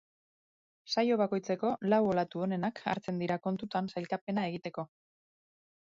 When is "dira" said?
3.25-3.39